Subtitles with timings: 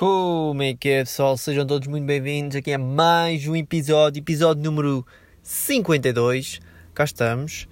[0.00, 1.36] Como é que é, pessoal?
[1.36, 5.06] Sejam todos muito bem-vindos aqui a mais um episódio, episódio número
[5.42, 6.58] 52.
[6.94, 7.68] Cá estamos.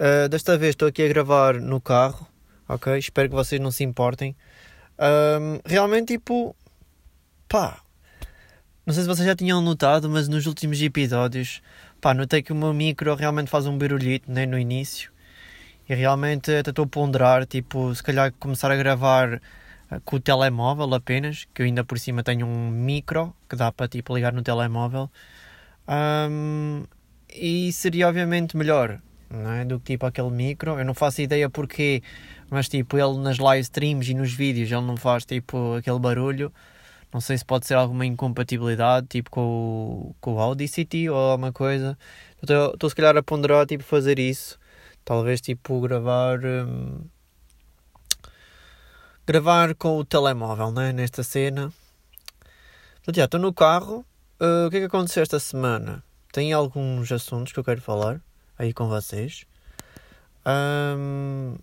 [0.00, 2.26] Uh, desta vez estou aqui a gravar no carro,
[2.66, 2.96] ok?
[2.96, 4.34] Espero que vocês não se importem.
[4.98, 6.56] Um, realmente, tipo,
[7.46, 7.82] pá,
[8.86, 11.60] não sei se vocês já tinham notado, mas nos últimos episódios,
[12.00, 15.12] pá, notei que o meu micro realmente faz um barulhito, né, no início.
[15.86, 19.42] E realmente até estou a ponderar, tipo, se calhar começar a gravar
[20.04, 23.88] com o telemóvel apenas, que eu ainda por cima tenho um micro que dá para
[23.88, 25.10] tipo ligar no telemóvel.
[25.88, 26.84] Um,
[27.32, 29.64] e seria obviamente melhor não é?
[29.64, 30.78] do que tipo aquele micro.
[30.78, 32.02] Eu não faço ideia porquê,
[32.50, 36.52] mas tipo ele nas live streams e nos vídeos ele não faz tipo aquele barulho.
[37.12, 39.40] Não sei se pode ser alguma incompatibilidade tipo com
[40.10, 41.96] o, com o Audacity ou alguma coisa.
[42.42, 44.58] Estou se calhar a ponderar tipo fazer isso.
[45.04, 46.40] Talvez tipo gravar.
[46.44, 47.04] Hum,
[49.26, 50.92] gravar com o telemóvel, né?
[50.92, 51.72] Nesta cena.
[52.96, 54.06] Portanto, já estou no carro.
[54.40, 56.04] Uh, o que é que aconteceu esta semana?
[56.32, 58.20] Tem alguns assuntos que eu quero falar
[58.56, 59.44] aí com vocês.
[60.46, 61.56] Um,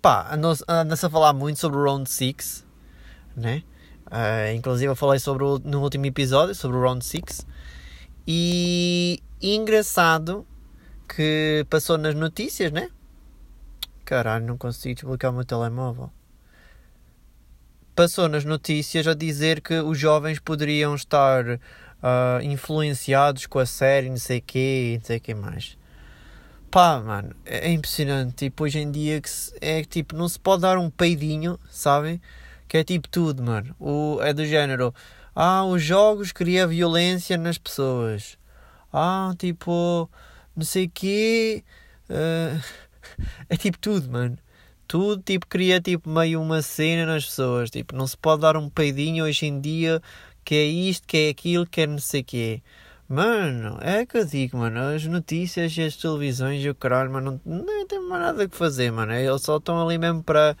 [0.00, 0.30] pá,
[0.68, 2.64] anda-se a falar muito sobre o Round 6,
[3.36, 3.64] né?
[4.06, 7.46] Uh, inclusive eu falei sobre o, no último episódio sobre o Round 6
[8.26, 10.46] e, e engraçado
[11.08, 12.90] que passou nas notícias, né?
[14.10, 16.10] Caralho, não consigo desbloquear o meu telemóvel.
[17.94, 24.10] Passou nas notícias a dizer que os jovens poderiam estar uh, influenciados com a série,
[24.10, 25.78] não sei quê, não sei que mais.
[26.72, 28.34] Pá, mano, é, é impressionante.
[28.34, 32.20] Tipo, hoje em dia que se, é tipo, não se pode dar um peidinho, sabem?
[32.66, 33.76] Que é tipo tudo, mano.
[33.78, 34.92] O, é do género.
[35.36, 38.36] Ah, os jogos criam violência nas pessoas.
[38.92, 40.10] Ah, tipo,
[40.56, 41.62] não sei quê.
[42.10, 42.60] Uh,
[43.48, 44.38] é tipo tudo, mano.
[44.86, 47.70] Tudo tipo cria tipo meio uma cena nas pessoas.
[47.70, 50.02] Tipo, não se pode dar um peidinho hoje em dia
[50.44, 52.62] que é isto, que é aquilo, que é não sei o quê.
[53.08, 57.40] Mano, é que eu digo, mano, as notícias e as televisões e o caralho, mano,
[57.44, 59.12] não, tem mais nada que fazer, mano.
[59.12, 60.56] Eles só estão ali mesmo para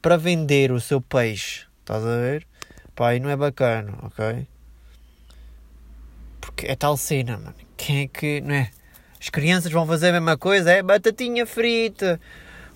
[0.00, 1.66] para vender o seu peixe.
[1.80, 2.46] Estás a ver?
[2.94, 4.46] Pá, e não é bacana, ok?
[6.40, 7.54] Porque é tal cena, mano.
[7.76, 8.70] Quem é que, não é?
[9.26, 12.20] As crianças vão fazer a mesma coisa, é batatinha frita.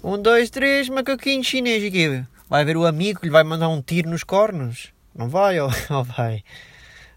[0.03, 2.25] Um, dois, três, macaquinho chinês aqui.
[2.49, 4.93] Vai ver o amigo que lhe vai mandar um tiro nos cornos?
[5.15, 6.43] Não vai ou, ou vai?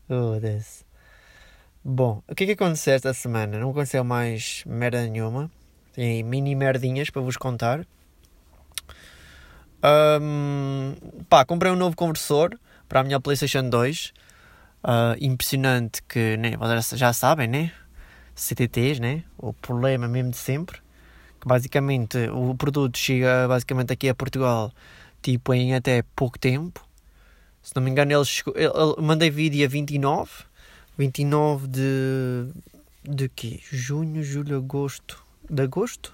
[0.07, 0.85] Oh, Deus.
[1.83, 3.57] Bom, o que é que aconteceu esta semana?
[3.57, 5.49] Não aconteceu mais merda nenhuma.
[5.93, 7.87] Tem mini merdinhas para vos contar.
[10.21, 10.93] Um,
[11.27, 12.55] pá, comprei um novo conversor
[12.87, 14.13] para a minha PlayStation 2.
[14.83, 17.71] Uh, impressionante que né, vocês já sabem, né?
[18.35, 19.23] CTTs, né?
[19.37, 20.79] O problema mesmo de sempre.
[21.39, 24.71] Que basicamente o produto chega basicamente aqui a Portugal
[25.23, 26.85] tipo em até pouco tempo.
[27.63, 28.53] Se não me engano, ele chegou.
[28.55, 30.29] Ele, ele, mandei vídeo dia 29.
[30.97, 32.49] 29 de.
[33.03, 33.59] de quê?
[33.71, 35.23] Junho, julho, agosto.
[35.49, 36.13] De agosto?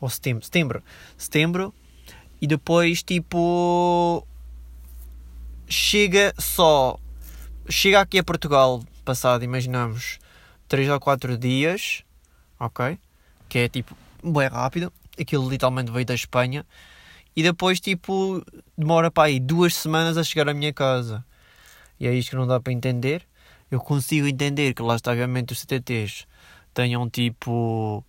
[0.00, 0.44] Ou setembro?
[0.44, 0.82] Setembro.
[1.16, 1.74] Setembro.
[2.40, 4.26] E depois, tipo.
[5.68, 6.98] Chega só.
[7.68, 10.18] Chega aqui a Portugal, passado, imaginamos,
[10.68, 12.04] 3 ou 4 dias,
[12.60, 12.98] ok?
[13.48, 14.92] Que é tipo, bem rápido.
[15.18, 16.64] Aquilo literalmente veio da Espanha.
[17.34, 18.44] E depois, tipo,
[18.76, 21.24] demora para aí duas semanas a chegar à minha casa.
[21.98, 23.26] E é isto que não dá para entender.
[23.70, 26.26] Eu consigo entender que lá está, obviamente, os CTTs
[26.72, 28.04] tenham tipo.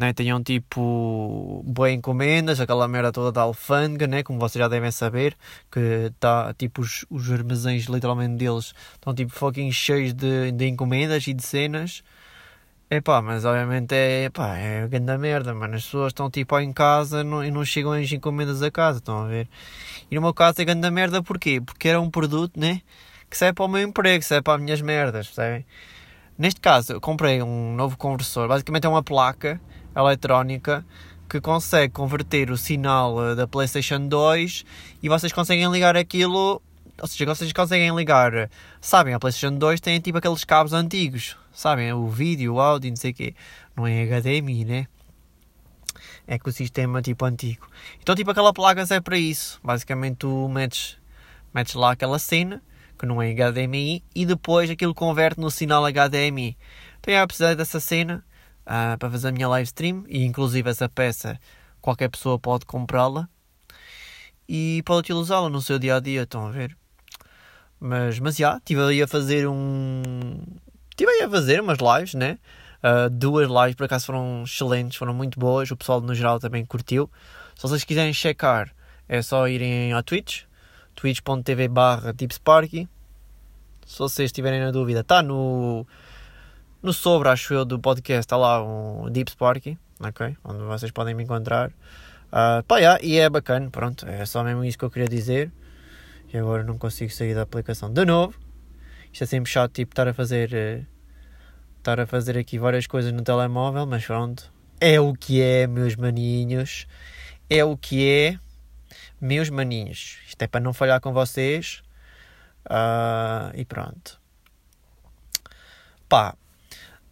[0.00, 4.90] Né, tenham tipo boas encomendas, aquela merda toda da alfândega, né, como vocês já devem
[4.90, 5.36] saber,
[5.70, 11.26] que tá tipo os, os armazéns literalmente deles estão tipo fucking cheios de, de encomendas
[11.26, 12.02] e de cenas.
[12.90, 15.76] Epá, mas obviamente é, epá, é grande merda, mano.
[15.76, 19.24] As pessoas estão tipo em casa não, e não chegam as encomendas a casa, estão
[19.24, 19.48] a ver?
[20.10, 21.60] E no meu caso é grande merda porquê?
[21.60, 22.80] Porque era um produto, né?
[23.28, 25.66] Que serve para o meu emprego, serve para as minhas merdas, percebem?
[26.38, 28.48] Neste caso, eu comprei um novo conversor.
[28.48, 29.60] Basicamente é uma placa
[29.94, 30.84] eletrónica
[31.28, 34.64] que consegue converter o sinal eh, da PlayStation 2
[35.02, 36.60] e vocês conseguem ligar aquilo
[37.00, 38.50] ou seja, vocês conseguem ligar,
[38.80, 42.96] sabem, a PlayStation 2 tem tipo aqueles cabos antigos, sabem, o vídeo, o áudio, não
[42.96, 43.34] sei o quê,
[43.74, 44.86] não é HDMI, né?
[46.26, 47.66] É com o sistema tipo antigo.
[48.00, 49.58] Então, tipo, aquela placa serve para isso.
[49.64, 50.96] Basicamente, tu metes,
[51.52, 52.62] metes lá aquela cena,
[52.98, 56.56] que não é HDMI, e depois aquilo converte no sinal HDMI.
[57.00, 58.22] Então, eu precisar dessa cena
[58.70, 61.38] uh, para fazer a minha live stream, e inclusive essa peça
[61.80, 63.28] qualquer pessoa pode comprá-la
[64.48, 66.22] e pode utilizá-la no seu dia a dia.
[66.22, 66.76] Estão a ver?
[67.78, 70.32] Mas, mas já, estive aí a fazer um.
[70.90, 72.38] Estive aí a fazer umas lives, né?
[72.82, 75.70] Uh, duas lives por acaso foram excelentes, foram muito boas.
[75.70, 77.10] O pessoal no geral também curtiu.
[77.54, 78.74] Se vocês quiserem checar,
[79.08, 80.42] é só irem à Twitch,
[80.94, 82.14] twitch.tv barra.
[83.86, 85.86] Se vocês estiverem na dúvida, está no,
[86.82, 90.36] no sobre, acho eu, do podcast, está lá um Deep Sparky, ok?
[90.44, 91.70] Onde vocês podem me encontrar.
[92.28, 95.50] Uh, pá, yeah, e é bacana, pronto, é só mesmo isso que eu queria dizer.
[96.32, 98.38] E agora não consigo sair da aplicação de novo.
[99.12, 100.50] Isto é sempre chato, tipo, estar a fazer...
[100.52, 101.00] Uh,
[101.80, 104.52] estar a fazer aqui várias coisas no telemóvel, mas pronto.
[104.80, 106.86] É o que é, meus maninhos.
[107.48, 108.38] É o que é,
[109.20, 110.18] meus maninhos.
[110.26, 111.82] Isto é para não falhar com vocês.
[112.66, 114.20] Uh, e pronto.
[116.08, 116.36] Pá,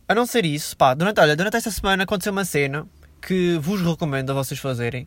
[0.09, 2.87] a não ser isso, pá, durante, olha, durante esta semana aconteceu uma cena
[3.21, 5.07] que vos recomendo a vocês fazerem,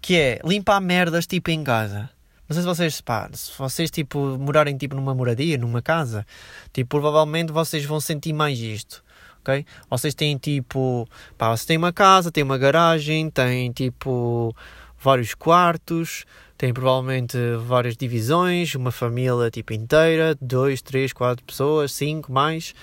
[0.00, 2.10] que é limpar merdas tipo em casa.
[2.46, 6.26] Não sei se vocês, pá, se vocês tipo morarem tipo numa moradia, numa casa,
[6.72, 9.02] tipo, provavelmente vocês vão sentir mais isto.
[9.40, 9.64] ok?
[9.88, 11.08] Vocês têm tipo,
[11.38, 14.54] pá, vocês têm uma casa, têm uma garagem, têm tipo
[14.98, 16.26] vários quartos,
[16.58, 22.74] tem provavelmente várias divisões, uma família tipo inteira, dois, três, quatro pessoas, cinco, mais,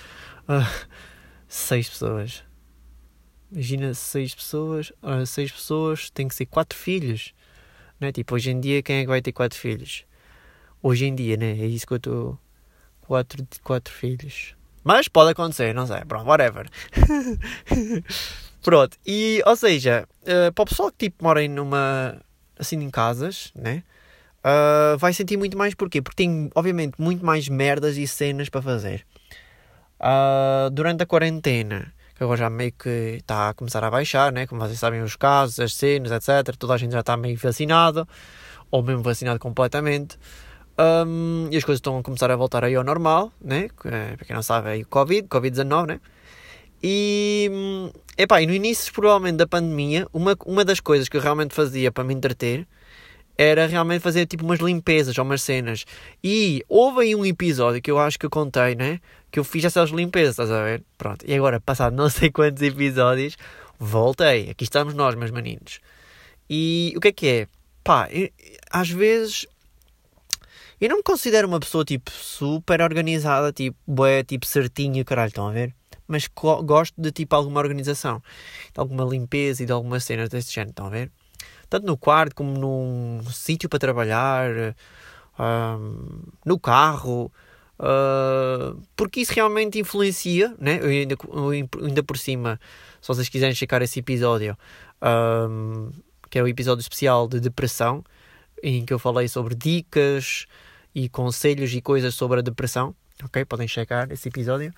[0.48, 0.98] uh,
[1.48, 2.44] seis pessoas.
[3.50, 4.92] Imagina seis pessoas,
[5.26, 7.32] seis pessoas, tem que ser quatro filhos,
[7.98, 8.12] né?
[8.12, 10.04] Tipo, hoje em dia quem é que vai ter quatro filhos?
[10.82, 11.52] Hoje em dia, né?
[11.52, 12.38] É isso que eu estou...
[13.00, 14.54] Quatro, quatro filhos.
[14.84, 16.04] Mas pode acontecer, não sei.
[16.04, 16.68] Pronto, whatever.
[18.62, 22.20] Pronto, e ou seja, uh, para o pessoal que tipo mora numa
[22.58, 23.82] assim em casas, né?
[24.38, 26.02] Uh, vai sentir muito mais porquê?
[26.02, 29.06] Porque tem, obviamente, muito mais merdas e cenas para fazer.
[30.00, 34.46] Uh, durante a quarentena, que agora já meio que está a começar a baixar, né?
[34.46, 36.56] Como vocês sabem, os casos, as cenas, etc.
[36.56, 38.06] Toda a gente já está meio vacinado,
[38.70, 40.18] ou mesmo vacinado completamente.
[40.78, 43.68] Um, e as coisas estão a começar a voltar aí ao normal, né?
[43.76, 46.00] Para quem não sabe, aí o Covid, Covid-19, né?
[46.82, 47.50] E,
[48.16, 51.90] epá, e no início, provavelmente, da pandemia, uma, uma das coisas que eu realmente fazia
[51.90, 52.66] para me entreter
[53.38, 55.84] era realmente fazer tipo umas limpezas ou umas cenas.
[56.22, 59.00] E houve aí um episódio que eu acho que eu contei, né?
[59.30, 60.82] Que eu fiz essas limpezas, estás a ver?
[60.98, 61.24] Pronto.
[61.24, 63.36] E agora, passado não sei quantos episódios,
[63.78, 64.50] voltei.
[64.50, 65.78] Aqui estamos nós, meus meninos.
[66.50, 67.46] E o que é que é?
[67.84, 68.28] Pá, eu,
[68.70, 69.46] às vezes
[70.80, 75.48] eu não me considero uma pessoa tipo super organizada, tipo, bué, tipo certinho, caralho, estão
[75.48, 75.74] a ver?
[76.08, 76.26] mas
[76.64, 78.22] gosto de tipo alguma organização,
[78.72, 81.12] de alguma limpeza e de algumas cenas desse género, estão a ver?
[81.68, 84.74] Tanto no quarto como num sítio para trabalhar,
[86.44, 87.30] no carro,
[87.78, 90.80] uh, porque isso realmente influencia, né?
[90.80, 92.60] Eu ainda, eu ainda por cima,
[93.00, 94.56] se vocês quiserem checar esse episódio,
[96.30, 98.04] que é o episódio especial de depressão,
[98.62, 100.46] em que eu falei sobre dicas
[100.94, 102.94] e conselhos e coisas sobre a depressão
[103.24, 103.44] ok?
[103.44, 104.72] Podem checar esse episódio.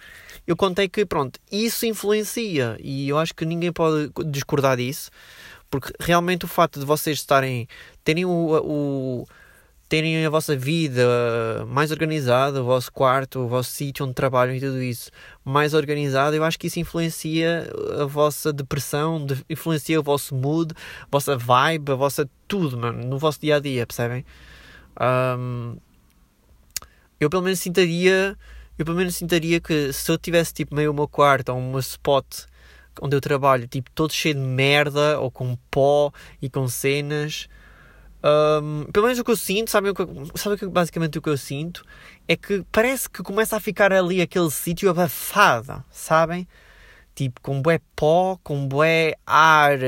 [0.46, 5.10] Eu contei que, pronto, isso influencia e eu acho que ninguém pode discordar disso,
[5.70, 7.69] porque realmente o facto de vocês estarem,
[8.05, 9.26] terem o, o
[9.88, 11.05] terem a vossa vida
[11.67, 15.11] mais organizada, o vosso quarto, o vosso sítio onde trabalham e tudo isso
[15.44, 17.69] mais organizado, eu acho que isso influencia
[18.00, 23.19] a vossa depressão, influencia o vosso mood, a vossa vibe, a vossa tudo, mano, no
[23.19, 24.25] vosso dia a dia, percebem?
[25.00, 25.76] Um,
[27.19, 28.37] eu pelo menos sintaria
[28.81, 31.78] eu pelo menos sintaria que se eu tivesse tipo meio o meu quarto ou um
[31.78, 32.25] spot
[33.00, 37.48] onde eu trabalho tipo todo cheio de merda ou com pó e com cenas.
[38.22, 40.04] Um, pelo menos o que eu sinto sabe, o que,
[40.38, 41.84] sabe basicamente o que eu sinto?
[42.29, 46.46] É que parece que começa a ficar ali aquele sítio abafado sabem?
[47.15, 49.79] Tipo com bué pó com bué ar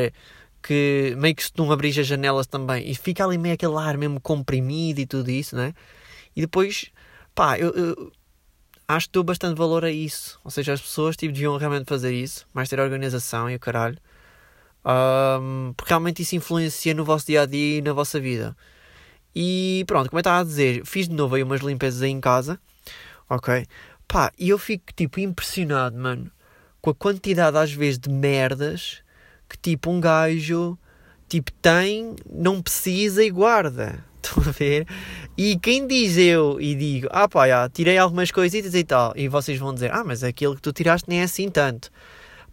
[0.62, 2.88] que meio que se não abrir as janelas também.
[2.88, 5.75] E fica ali meio aquele ar mesmo comprimido e tudo isso né?
[6.35, 6.91] E depois
[7.35, 8.12] Pá, eu, eu
[8.95, 10.39] acho que dou bastante valor a isso.
[10.45, 13.99] Ou seja, as pessoas tipo, deviam realmente fazer isso, mais ter organização e o caralho.
[14.85, 18.57] Um, porque realmente isso influencia no vosso dia a dia e na vossa vida.
[19.35, 22.21] E pronto, como eu estava a dizer, fiz de novo aí umas limpezas aí em
[22.21, 22.61] casa,
[23.29, 23.67] ok?
[24.07, 26.31] Pá, e eu fico tipo impressionado, mano,
[26.81, 29.03] com a quantidade às vezes de merdas
[29.49, 30.79] que tipo um gajo
[31.29, 34.05] tipo tem, não precisa e guarda.
[34.25, 34.87] Estão a ver?
[35.37, 39.29] E quem diz eu e digo, ah pá, já, tirei algumas coisitas e tal, e
[39.29, 41.91] vocês vão dizer, ah, mas aquilo que tu tiraste nem é assim tanto.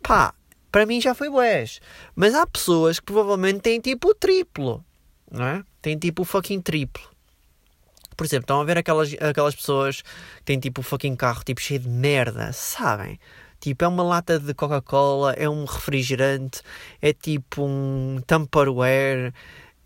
[0.02, 0.34] Pá,
[0.72, 1.80] para mim já foi bués.
[2.16, 4.84] Mas há pessoas que provavelmente têm tipo o triplo,
[5.32, 5.64] não é?
[5.82, 7.04] Têm tipo o fucking triplo.
[8.16, 11.62] Por exemplo, estão a ver aquelas, aquelas pessoas que têm tipo o fucking carro tipo
[11.62, 13.20] cheio de merda, sabem?
[13.60, 16.62] Tipo, é uma lata de Coca-Cola, é um refrigerante,
[17.02, 19.34] é tipo um Tupperware,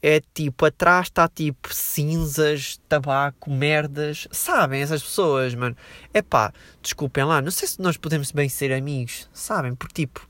[0.06, 4.28] é tipo, atrás está tipo cinzas, tabaco, merdas.
[4.32, 5.78] Sabem essas pessoas, mano?
[6.14, 9.74] É pá, desculpem lá, não sei se nós podemos bem ser amigos, sabem?
[9.74, 10.28] Porque tipo,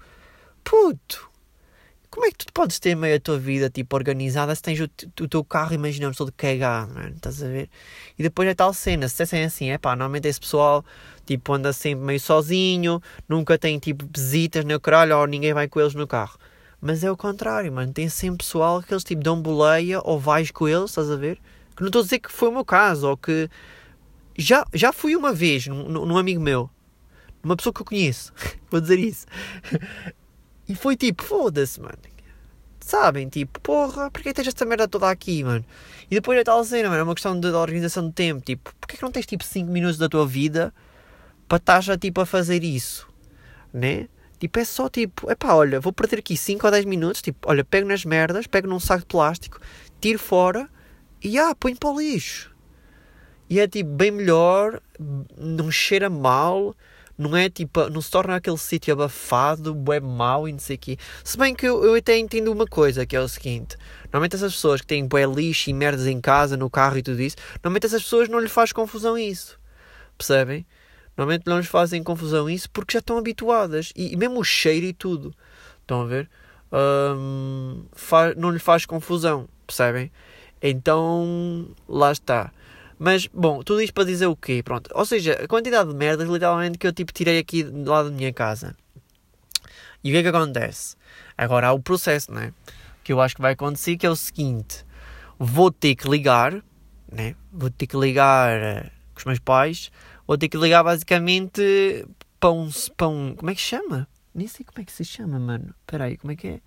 [0.64, 1.28] puto,
[2.12, 4.84] como é que tu podes ter meio a tua vida tipo organizada se tens o,
[4.84, 7.16] o teu carro, imaginamos, todo cagado, mano?
[7.16, 7.68] Estás a ver?
[8.16, 10.86] E depois é tal cena, se dissessem assim, é pá, normalmente esse pessoal
[11.26, 15.80] tipo anda sempre meio sozinho, nunca tem tipo visitas no caralho ou ninguém vai com
[15.82, 16.38] eles no carro.
[16.86, 17.94] Mas é o contrário, mano.
[17.94, 21.40] Tem sempre pessoal que eles tipo dão boleia ou vais com eles, estás a ver?
[21.74, 23.50] Que não estou a dizer que foi o meu caso ou que.
[24.38, 26.70] Já, já fui uma vez num, num amigo meu,
[27.42, 28.34] uma pessoa que eu conheço,
[28.70, 29.26] vou dizer isso.
[30.66, 31.98] E foi tipo, foda-se, mano.
[32.80, 35.64] Sabem, tipo, porra, porquê tens esta merda toda aqui, mano?
[36.10, 38.40] E depois é tal cena, mano, é uma questão de, de organização de tempo.
[38.40, 40.74] Tipo, porquê que não tens tipo 5 minutos da tua vida
[41.50, 43.06] para estar já tipo a fazer isso?
[43.74, 44.08] Né?
[44.44, 47.22] Tipo, é só tipo, é olha, vou perder aqui 5 ou 10 minutos.
[47.22, 49.58] Tipo, olha, pego nas merdas, pego num saco de plástico,
[50.02, 50.70] tiro fora
[51.24, 52.54] e ah, põe para o lixo.
[53.50, 54.82] E é tipo, bem melhor,
[55.38, 56.76] não cheira mal
[57.18, 60.80] não é tipo, não se torna aquele sítio abafado, é mau e não sei o
[60.80, 60.98] quê.
[61.24, 64.54] Se bem que eu, eu até entendo uma coisa, que é o seguinte: normalmente essas
[64.54, 67.86] pessoas que têm bué lixo e merdas em casa, no carro e tudo isso, normalmente
[67.86, 69.58] essas pessoas não lhes faz confusão isso.
[70.18, 70.66] Percebem?
[71.18, 73.92] Normalmente não lhes fazem confusão isso porque já estão habituadas.
[73.96, 75.34] E, e mesmo o cheiro e tudo.
[75.82, 76.30] Estão a ver?
[76.72, 79.48] Um, faz, não lhes faz confusão.
[79.68, 80.12] Percebem?
[80.62, 82.52] Então, lá está.
[82.98, 84.62] Mas, bom, tudo isto para dizer o quê?
[84.64, 84.90] Pronto.
[84.94, 88.16] Ou seja, a quantidade de merdas, literalmente, que eu tipo tirei aqui do lado da
[88.16, 88.76] minha casa.
[90.04, 90.96] E o que é que acontece?
[91.38, 92.54] Agora há o processo, né?
[93.04, 94.86] Que eu acho que vai acontecer, que é o seguinte.
[95.38, 96.64] Vou ter que ligar,
[97.12, 97.36] né?
[97.52, 99.92] Vou ter que ligar uh, com os meus pais.
[100.28, 102.06] Vou ter que ligar, basicamente,
[102.40, 102.70] para um...
[102.96, 104.08] Para um como é que se chama?
[104.34, 105.74] Nem sei como é que se chama, mano.
[105.82, 106.60] Espera aí, como é que é?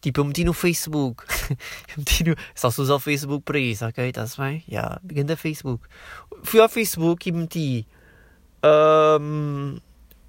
[0.00, 1.24] Tipo, eu meti no Facebook.
[1.96, 2.36] meti no...
[2.54, 4.08] Só se usa o Facebook para isso, ok?
[4.08, 4.62] Está-se bem?
[4.68, 5.00] Yeah,
[5.32, 5.84] a Facebook.
[6.44, 7.86] Fui ao Facebook e meti.
[8.64, 9.78] Um,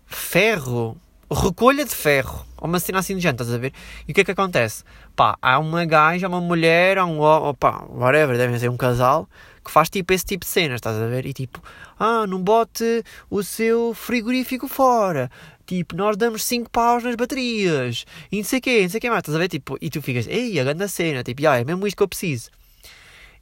[0.08, 0.98] ferro.
[1.32, 2.46] Recolha de ferro.
[2.60, 3.72] Uma cena assim de gente, estás a ver?
[4.08, 4.84] E o que é que acontece?
[5.16, 7.20] Pá, há uma gaja, uma mulher, há um.
[7.54, 9.30] Pá, whatever, devem ser um casal
[9.70, 11.28] que faz tipo esse tipo de cenas, estás a ver?
[11.28, 11.62] E tipo,
[12.00, 15.30] ah, não bote o seu frigorífico fora.
[15.68, 18.06] Tipo, nós damos 5 paus nas baterias.
[18.32, 19.20] E não sei o quê, não sei o quê mais.
[19.20, 19.48] Estás a ver?
[19.48, 21.24] Tipo, e tu ficas, ei, a grande cena.
[21.24, 22.50] Tipo, ah, é mesmo isto que eu preciso.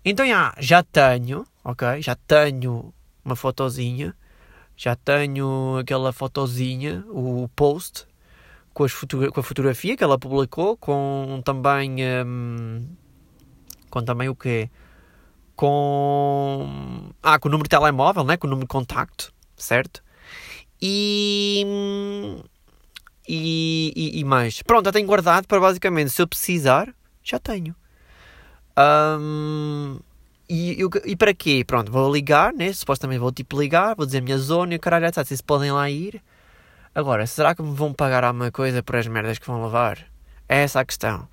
[0.03, 2.01] Então, já, já tenho, ok?
[2.01, 2.93] Já tenho
[3.23, 4.13] uma fotozinha.
[4.75, 8.05] Já tenho aquela fotozinha, o post,
[8.73, 11.95] com, as com a fotografia que ela publicou, com também...
[12.25, 12.85] Um,
[13.89, 14.69] com também o quê?
[15.57, 17.09] Com...
[17.21, 18.37] Ah, com o número de telemóvel, né?
[18.37, 20.03] Com o número de contacto, certo?
[20.79, 21.65] E,
[23.27, 24.61] e, e, e, mais.
[24.61, 27.75] Pronto, já tenho guardado para basicamente, se eu precisar, já tenho.
[28.77, 29.99] Um,
[30.47, 31.63] e, eu, e para quê?
[31.65, 32.71] Pronto, vou ligar, né?
[32.71, 35.89] Supostamente vou tipo ligar, vou dizer a minha zona e o caralho, vocês podem lá
[35.89, 36.21] ir.
[36.93, 40.05] Agora, será que me vão pagar alguma coisa por as merdas que vão levar?
[40.49, 41.27] É essa a questão.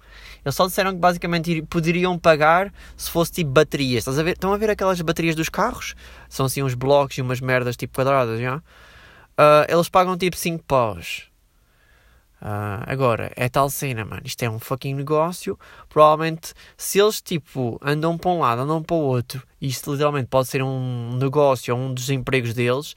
[0.45, 4.01] Eles só disseram que basicamente poderiam pagar se fosse tipo baterias.
[4.01, 4.33] Estás a ver?
[4.33, 5.95] Estão a ver aquelas baterias dos carros?
[6.29, 8.57] São assim uns blocos e umas merdas tipo quadradas, já?
[8.59, 11.29] Uh, eles pagam tipo 5 paus.
[12.43, 14.21] Uh, agora, é tal cena, mano.
[14.23, 15.59] Isto é um fucking negócio.
[15.89, 20.49] Provavelmente, se eles tipo andam para um lado, andam para o outro, isto literalmente pode
[20.49, 22.95] ser um negócio ou um dos empregos deles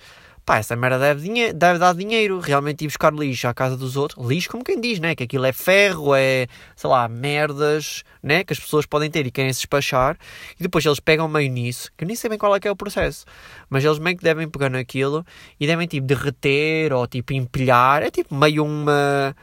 [0.48, 4.26] pá, essa merda deve, deve dar dinheiro, realmente ir buscar lixo à casa dos outros,
[4.26, 8.54] lixo como quem diz, né, que aquilo é ferro, é, sei lá, merdas, né, que
[8.54, 10.18] as pessoas podem ter e querem se despachar,
[10.58, 12.72] e depois eles pegam meio nisso, que eu nem sei bem qual é que é
[12.72, 13.26] o processo,
[13.70, 15.26] mas eles meio que devem pegar naquilo
[15.60, 19.36] e devem, tipo, derreter ou, tipo, empilhar, é tipo meio uma,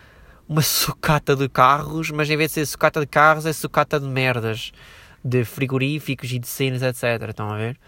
[0.48, 4.06] uma sucata de carros, mas em vez de ser sucata de carros, é sucata de
[4.06, 4.72] merdas,
[5.22, 7.78] de frigoríficos e de cenas, etc, estão a ver?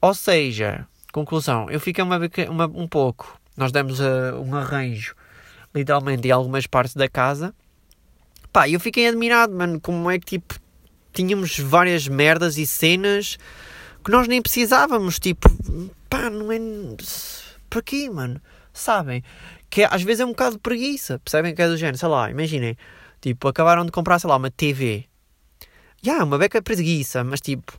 [0.00, 2.18] Ou seja, Conclusão, eu fiquei uma,
[2.50, 3.40] uma, um pouco.
[3.56, 5.14] Nós demos uh, um arranjo,
[5.74, 7.54] literalmente, em algumas partes da casa.
[8.52, 10.60] Pá, eu fiquei admirado, mano, como é que tipo
[11.14, 13.38] tínhamos várias merdas e cenas
[14.04, 15.48] que nós nem precisávamos, tipo,
[16.10, 16.58] pá, não é.
[17.70, 18.38] Para quê, mano?
[18.70, 19.24] Sabem?
[19.70, 22.30] Que às vezes é um bocado de preguiça, percebem que é do género, sei lá,
[22.30, 22.76] imaginem,
[23.22, 25.06] tipo, acabaram de comprar, sei lá, uma TV.
[26.02, 27.72] Já, yeah, uma beca preguiça, mas tipo,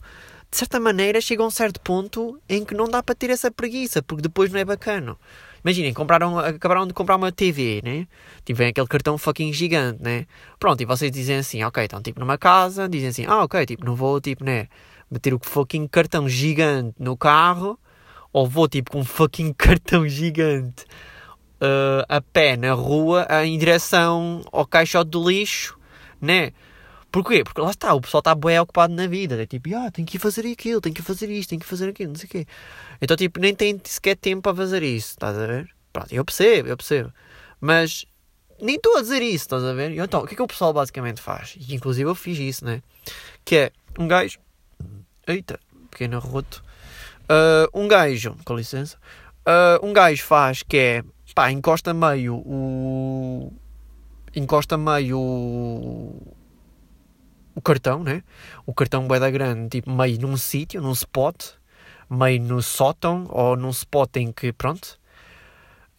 [0.50, 3.52] de certa maneira chega a um certo ponto em que não dá para ter essa
[3.52, 5.18] preguiça, porque depois não é bacana.
[5.64, 8.08] Imaginem, compraram, acabaram de comprar uma TV, né?
[8.46, 10.26] Tivem aquele cartão fucking gigante, né?
[10.60, 13.86] Pronto, e vocês dizem assim, ok, estão tipo numa casa, dizem assim, ah, ok, tipo,
[13.86, 14.68] não vou, tipo, né?
[15.12, 17.78] Meter o fucking cartão gigante no carro,
[18.32, 20.86] ou vou, tipo, com um fucking cartão gigante
[21.62, 25.78] uh, a pé na rua em direção ao caixote do lixo,
[26.22, 26.52] né?
[27.12, 27.44] Porquê?
[27.44, 29.42] Porque lá está, o pessoal está bem ocupado na vida.
[29.42, 32.12] É tipo, ah, tem que fazer aquilo, tem que fazer isto, tem que fazer aquilo,
[32.12, 32.48] não sei o quê.
[33.02, 35.70] Então, tipo, nem tem sequer tempo para fazer isso, estás a ver?
[35.94, 37.12] Pronto, eu percebo, eu percebo.
[37.60, 38.06] Mas
[38.62, 39.92] nem estou a dizer isso, estás a ver?
[39.92, 41.56] Então, o que é que o pessoal basicamente faz?
[41.58, 42.82] E inclusive eu fiz isso, né?
[43.46, 44.40] Que é um gajo.
[45.28, 45.60] Eita,
[45.90, 46.64] pequeno roto.
[47.24, 48.98] Uh, um gajo, com licença.
[49.46, 51.04] Uh, um gajo faz que é.
[51.36, 53.54] Pá, encosta meio o.
[54.36, 56.37] Encosta meio o.
[57.58, 58.22] O cartão, né?
[58.68, 61.54] O cartão da grande, tipo, meio num sítio, num spot,
[62.08, 65.00] meio no sótão ou num spot em que, pronto,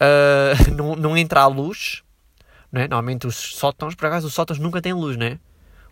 [0.00, 2.04] uh, não, não entra a luz,
[2.70, 2.82] né?
[2.82, 5.40] Normalmente os sótãos, por acaso, os sótãos nunca têm luz, né?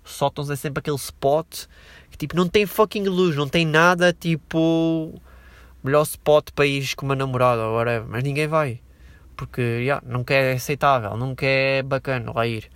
[0.04, 1.64] Os sótãos é sempre aquele spot
[2.12, 5.20] que tipo não tem fucking luz, não tem nada tipo
[5.82, 8.80] melhor spot para ir com uma namorada ou whatever, mas ninguém vai
[9.36, 12.70] porque yeah, quer é aceitável, quer é bacana lá ir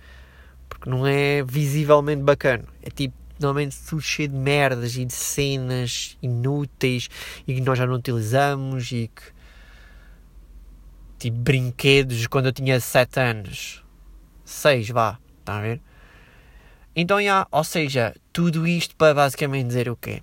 [0.71, 6.17] porque não é visivelmente bacana, é tipo normalmente tudo cheio de merdas e de cenas
[6.21, 7.09] inúteis
[7.45, 9.23] e que nós já não utilizamos e que
[11.19, 13.83] tipo brinquedos quando eu tinha 7 anos
[14.45, 15.81] 6, vá, está a ver?
[16.95, 20.21] Então, já, ou seja, tudo isto para basicamente dizer o quê?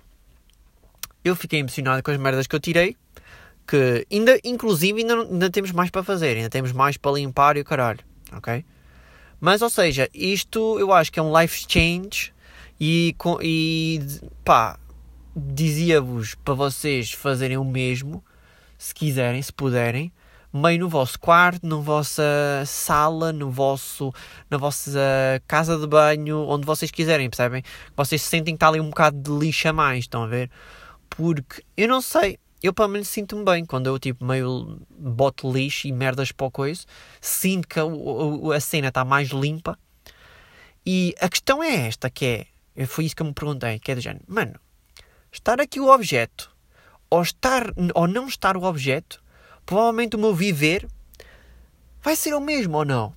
[1.23, 2.95] Eu fiquei emocionado com as merdas que eu tirei,
[3.67, 7.61] que ainda, inclusive, ainda, ainda temos mais para fazer, ainda temos mais para limpar e
[7.61, 7.99] o caralho,
[8.33, 8.63] ok?
[9.39, 12.33] Mas, ou seja, isto eu acho que é um life change
[12.79, 14.01] e, e
[14.43, 14.77] pá,
[15.35, 18.23] dizia-vos para vocês fazerem o mesmo,
[18.77, 20.11] se quiserem, se puderem,
[20.53, 22.23] meio no vosso quarto, na vossa
[22.65, 24.11] sala, no vosso,
[24.49, 24.91] na vossa
[25.47, 27.63] casa de banho, onde vocês quiserem, percebem?
[27.95, 30.49] Vocês sentem que está ali um bocado de lixo a mais, estão a ver?
[31.09, 35.87] Porque eu não sei, eu pelo menos sinto-me bem quando eu tipo meio boto lixo
[35.87, 36.81] e merdas para o coisa,
[37.21, 37.83] sinto que a,
[38.55, 39.77] a cena está mais limpa.
[40.85, 43.95] E a questão é esta, que é, foi isso que eu me perguntei, que é
[43.95, 44.59] do género, mano,
[45.31, 46.51] estar aqui o objeto,
[47.09, 49.23] ou estar, ou não estar o objeto,
[49.65, 50.87] provavelmente o meu viver
[52.01, 53.13] vai ser o mesmo ou não.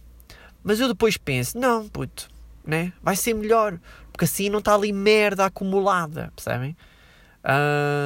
[0.63, 2.29] Mas eu depois penso, não, puto,
[2.65, 2.93] né?
[3.03, 3.79] Vai ser melhor,
[4.13, 6.77] porque assim não está ali merda acumulada, percebem?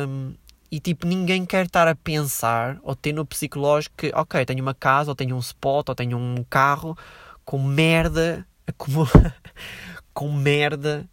[0.09, 0.35] Um,
[0.71, 4.75] e tipo, ninguém quer estar a pensar ou ter no psicológico que, ok, tenho uma
[4.75, 6.97] casa, ou tenho um spot, ou tenho um carro
[7.45, 9.35] com merda acumulada,
[10.13, 11.09] com merda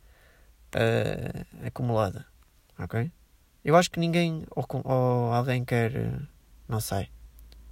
[0.75, 2.25] uh, acumulada,
[2.79, 3.11] ok?
[3.63, 5.91] Eu acho que ninguém ou, ou alguém quer,
[6.67, 7.09] não sei,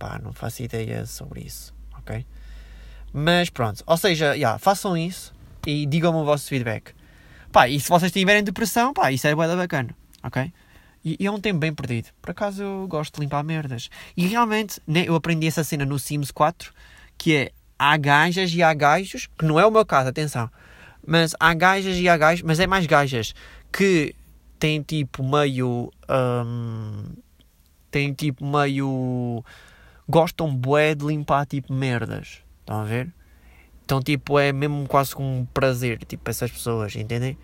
[0.02, 2.26] Pá, não faço ideia sobre isso, ok?
[3.14, 5.32] Mas pronto, ou seja, yeah, façam isso
[5.68, 6.96] e digam-me o vosso feedback.
[7.52, 10.52] Pá, e se vocês tiverem depressão, pá, isso é bué bacana, ok?
[11.04, 12.10] E, e é um tempo bem perdido.
[12.22, 13.90] Por acaso eu gosto de limpar merdas.
[14.16, 16.74] E realmente, né, eu aprendi essa cena no Sims 4,
[17.18, 20.50] que é, há gajas e há gajos, que não é o meu caso, atenção,
[21.06, 23.34] mas há gajas e há gajos, mas é mais gajas,
[23.72, 24.16] que
[24.60, 25.92] têm tipo meio...
[26.10, 27.06] Um,
[27.90, 29.44] têm tipo meio
[30.08, 32.42] gostam bué de limpar tipo merdas.
[32.62, 33.10] Estão a ver?
[33.84, 37.38] Então tipo é mesmo quase com um prazer, tipo, essas pessoas, entendem?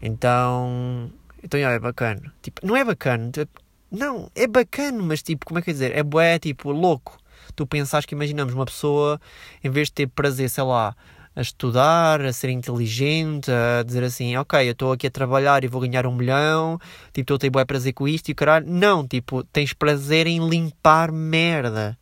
[0.00, 1.10] Então,
[1.42, 2.32] então é bacana.
[2.42, 5.96] Tipo, não é bacana, tipo, não, é bacana, mas tipo, como é que é dizer?
[5.96, 7.18] É bué, tipo, louco.
[7.54, 9.20] Tu pensas que imaginamos uma pessoa,
[9.62, 10.96] em vez de ter prazer, sei lá,
[11.34, 15.68] a estudar, a ser inteligente, a dizer assim, ok, eu estou aqui a trabalhar e
[15.68, 16.78] vou ganhar um milhão,
[17.12, 18.66] tipo, estou a ter bué prazer com isto e caralho.
[18.66, 21.98] Não, tipo, tens prazer em limpar merda.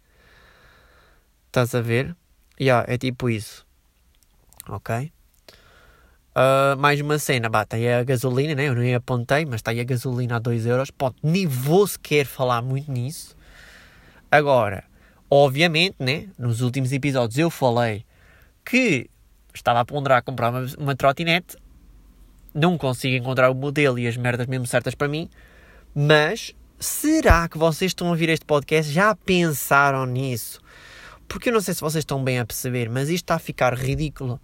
[1.46, 2.16] Estás a ver?
[2.60, 3.66] Yeah, é tipo isso.
[4.68, 5.10] Ok?
[6.30, 8.68] Uh, mais uma cena, bah, tem a gasolina, né?
[8.68, 10.90] Eu nem apontei, mas está aí a gasolina a 2 euros.
[10.90, 13.36] Pode, nem vou sequer falar muito nisso.
[14.30, 14.84] Agora,
[15.28, 16.28] obviamente, né?
[16.38, 18.04] Nos últimos episódios eu falei
[18.64, 19.10] que
[19.52, 21.56] estava a ponderar comprar uma, uma trotinete.
[22.54, 25.28] Não consigo encontrar o modelo e as merdas mesmo certas para mim.
[25.92, 30.60] Mas será que vocês estão a ouvir este podcast já pensaram nisso?
[31.26, 33.74] Porque eu não sei se vocês estão bem a perceber, mas isto está a ficar
[33.74, 34.40] ridículo.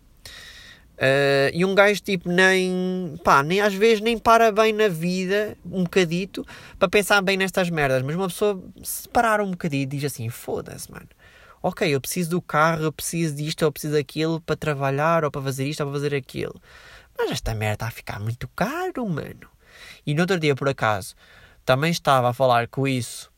[0.96, 5.56] Uh, e um gajo tipo nem, pá, nem às vezes nem para bem na vida,
[5.64, 6.44] um bocadito,
[6.78, 8.02] para pensar bem nestas merdas.
[8.02, 11.08] Mas uma pessoa se parar um bocadito diz assim, foda-se, mano.
[11.62, 15.42] Ok, eu preciso do carro, eu preciso disto, eu preciso daquilo para trabalhar, ou para
[15.42, 16.54] fazer isto, ou para fazer aquilo.
[17.18, 19.48] Mas esta merda está a ficar muito caro, mano.
[20.06, 21.14] E no outro dia, por acaso,
[21.64, 23.30] também estava a falar com isso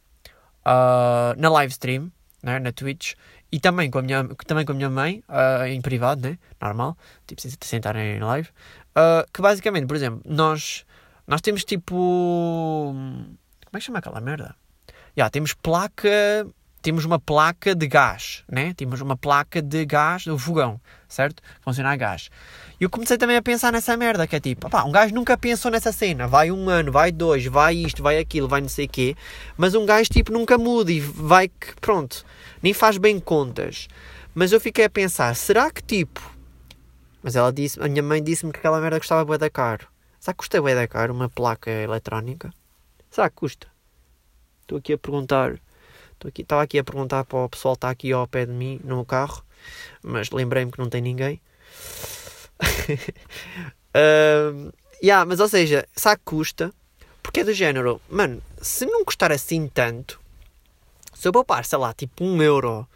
[0.67, 3.15] uh, na live stream, né, na Twitch,
[3.51, 6.39] e também com a minha, também com a minha mãe, uh, em privado, né?
[6.61, 8.49] Normal, tipo, sem sentarem em live.
[8.91, 10.85] Uh, que basicamente, por exemplo, nós,
[11.27, 12.95] nós temos tipo.
[12.95, 14.55] Como é que chama aquela merda?
[14.89, 16.47] Já, yeah, temos placa.
[16.81, 18.73] Temos uma placa de gás, né?
[18.73, 21.43] Temos uma placa de gás do fogão, certo?
[21.61, 22.31] Funciona a gás.
[22.81, 25.37] E eu comecei também a pensar nessa merda, que é tipo, pá, um gajo nunca
[25.37, 26.29] pensou nessa cena.
[26.29, 29.17] Vai um ano, vai dois, vai isto, vai aquilo, vai não sei o quê.
[29.57, 32.25] Mas um gajo, tipo, nunca muda e vai que, pronto
[32.63, 33.89] nem faz bem contas.
[34.35, 36.21] Mas eu fiquei a pensar, será que tipo.
[37.23, 39.89] Mas ela disse, a minha mãe disse-me que aquela merda custava bué da caro.
[40.21, 42.53] Será que custa bué da caro uma placa eletrónica?
[43.11, 43.67] Será que custa?
[44.63, 45.61] Estou aqui a perguntar.
[46.13, 48.53] Estou aqui, estava aqui a perguntar para o pessoal que está aqui ao pé de
[48.53, 49.45] mim no carro,
[50.03, 51.41] mas lembrei-me que não tem ninguém.
[53.95, 56.73] uh, yeah, mas ou seja, será que custa?
[57.23, 60.21] Porque é do género, mano, se não custar assim tanto,
[61.19, 62.87] se eu poupar, sei lá, tipo um euro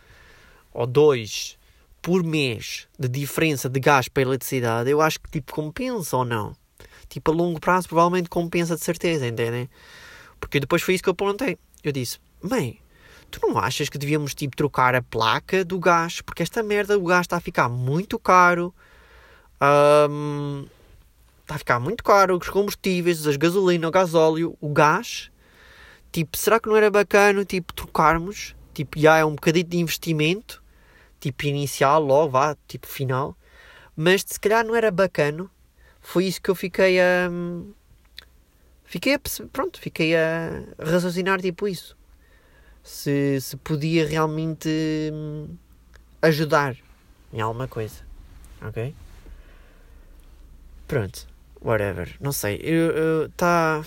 [0.72, 1.58] ou dois
[2.00, 6.54] por mês de diferença de gás para eletricidade, eu acho que tipo compensa ou não.
[7.08, 9.68] Tipo, a longo prazo provavelmente compensa de certeza, entendem?
[10.38, 11.58] Porque depois foi isso que eu perguntei.
[11.82, 12.78] Eu disse, mãe,
[13.28, 16.20] tu não achas que devíamos tipo trocar a placa do gás?
[16.20, 18.72] Porque esta merda, o gás está a ficar muito caro.
[19.60, 20.64] Um,
[21.40, 25.31] está a ficar muito caro os combustíveis, as gasolina, o gasóleo, o gás.
[26.12, 28.54] Tipo, será que não era bacana, tipo, trocarmos?
[28.74, 30.62] Tipo, já é um bocadinho de investimento,
[31.18, 33.36] tipo, inicial, logo, vá, tipo, final.
[33.96, 35.50] Mas se calhar não era bacana.
[36.00, 37.30] Foi isso que eu fiquei a...
[38.84, 39.20] Fiquei a...
[39.52, 41.96] Pronto, fiquei a raciocinar, tipo, isso.
[42.82, 44.68] Se, se podia realmente
[45.12, 45.56] hum,
[46.20, 46.76] ajudar
[47.32, 48.04] em alguma coisa.
[48.60, 48.94] Ok?
[50.86, 52.60] Pronto whatever, não sei,
[53.28, 53.82] está.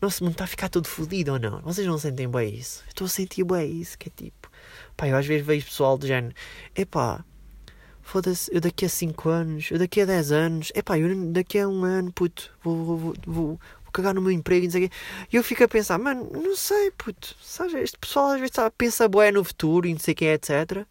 [0.00, 1.60] Nosso mundo está a ficar tudo fodido ou não?
[1.60, 2.82] Vocês não sentem bem isso?
[2.86, 4.50] Eu estou a sentir bem isso, que é tipo.
[4.96, 6.34] Pá, eu às vezes vejo pessoal do género,
[6.74, 7.24] epá,
[8.02, 11.68] foda-se, eu daqui a 5 anos, eu daqui a 10 anos, epá, eu daqui a
[11.68, 13.60] um ano, puto, vou, vou, vou, vou,
[13.92, 14.96] cagar no meu emprego e não sei o quê.
[15.32, 18.70] E eu fico a pensar, mano, não sei, puto, sabe, este pessoal às vezes tá,
[18.70, 20.86] pensa bué no futuro e não sei o quê, etc.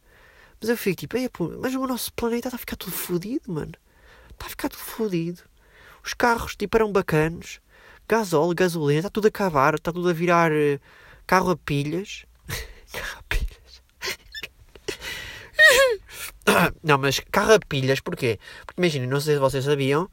[0.61, 3.73] Mas eu fico tipo, mas o nosso planeta está a ficar tudo fodido, mano
[4.39, 5.41] está a ficar tudo fodido.
[6.03, 7.59] Os carros, tipo, eram bacanos.
[8.09, 10.79] Gasóleo, gasolina, está tudo a acabar, está tudo a virar uh,
[11.27, 12.25] carro a pilhas.
[12.91, 13.83] carro a pilhas.
[16.83, 18.39] não, mas carro a pilhas, porquê?
[18.65, 20.09] Porque imaginem, não sei se vocês sabiam,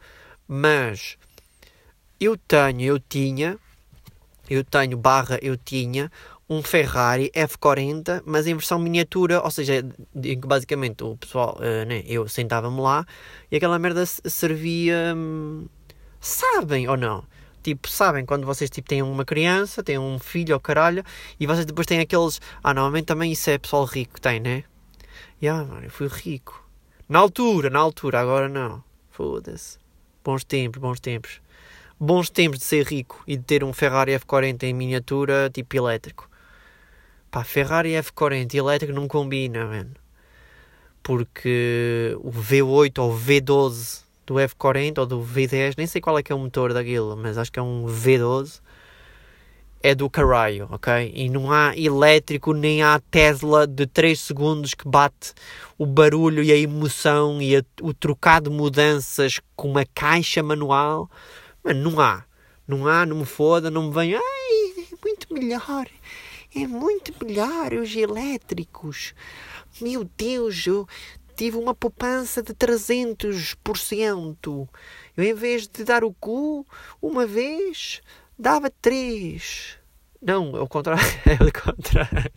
[0.46, 1.16] mas
[2.20, 3.58] eu tenho, eu tinha,
[4.50, 6.12] eu tenho barra, eu tinha
[6.50, 9.82] um Ferrari F40, mas em versão miniatura, ou seja,
[10.44, 13.06] basicamente o pessoal, uh, né, eu sentava-me lá
[13.50, 15.14] e aquela merda servia.
[15.16, 15.66] Hum,
[16.20, 17.24] sabem ou não?
[17.66, 21.02] Tipo, sabem quando vocês tipo, têm uma criança, têm um filho ou caralho,
[21.40, 22.40] e vocês depois têm aqueles.
[22.62, 24.62] Ah, normalmente também isso é pessoal rico tem, né?
[25.42, 26.64] E ah, mano, eu fui rico.
[27.08, 28.84] Na altura, na altura, agora não.
[29.10, 29.80] Foda-se.
[30.22, 31.40] Bons tempos, bons tempos.
[31.98, 36.30] Bons tempos de ser rico e de ter um Ferrari F40 em miniatura, tipo elétrico.
[37.32, 39.90] Pá, Ferrari F40 elétrico não combina, mano.
[41.02, 46.22] Porque o V8 ou o V12 do F40 ou do V10, nem sei qual é
[46.22, 48.60] que é o motor daquilo, mas acho que é um V12,
[49.82, 51.12] é do caralho, ok?
[51.14, 55.32] E não há elétrico nem há Tesla de 3 segundos que bate
[55.78, 61.08] o barulho e a emoção e a, o trocar de mudanças com uma caixa manual.
[61.62, 62.24] Mano, não há.
[62.66, 64.18] Não há, não me foda, não me venha.
[64.18, 65.86] Ai, é muito melhor
[66.56, 69.14] é muito melhor os elétricos.
[69.78, 70.88] Meu Deus, eu
[71.36, 74.68] tive uma poupança de 300%.
[75.16, 76.66] Eu, em vez de dar o cu
[77.00, 78.00] uma vez,
[78.38, 79.78] dava três.
[80.20, 81.04] Não, é o contrário.
[81.26, 82.32] É o contrário.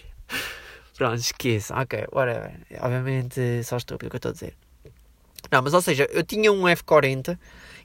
[0.96, 1.74] Pronto, esqueça.
[1.80, 2.60] Ok, whatever.
[2.82, 4.54] Obviamente, só estúpido o que eu estou a dizer.
[5.50, 7.40] Não, mas ou seja, eu tinha um F40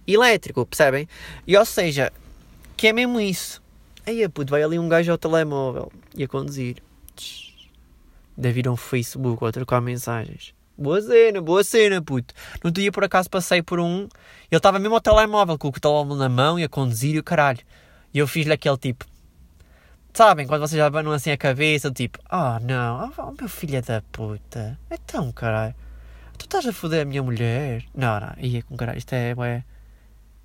[0.06, 1.08] elétrico, percebem?
[1.46, 2.12] E ou seja,
[2.76, 3.62] que é mesmo isso.
[4.06, 6.82] Aí, puto, vai ali um gajo ao telemóvel e a conduzir.
[8.36, 10.53] Ir a um Facebook ou a trocar mensagens.
[10.76, 12.34] Boa cena, boa cena, puto.
[12.62, 14.08] No dia por acaso passei por um.
[14.50, 17.22] Ele estava mesmo ao telemóvel, com o telemóvel na mão e a conduzir e o
[17.22, 17.60] caralho.
[18.12, 19.04] E eu fiz-lhe aquele tipo.
[20.12, 24.02] Sabem, quando vocês já abanam assim a cabeça, tipo, oh não, oh, meu filho da
[24.12, 24.78] puta.
[24.90, 25.74] Então, caralho.
[26.38, 27.84] Tu estás a foder a minha mulher?
[27.94, 29.64] Não, não, ia com caralho, isto é, ué.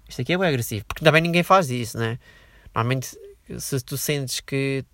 [0.07, 0.85] Isto aqui é bem agressivo.
[0.85, 2.19] Porque também ninguém faz isso, né?
[2.73, 3.17] Normalmente
[3.57, 4.85] se tu sentes que